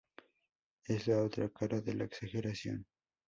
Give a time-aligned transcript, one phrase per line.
[0.87, 2.87] Es la otra cara de la exageración".